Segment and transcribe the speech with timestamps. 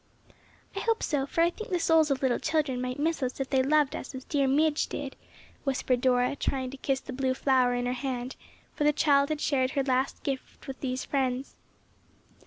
[0.75, 3.51] "I hope so, for I think the souls of little children might miss us if
[3.51, 5.15] they loved us as dear Midge did,"
[5.63, 8.35] whispered Dora, trying to kiss the blue flower in her hand,
[8.73, 11.55] for the child had shared her last gift with these friends.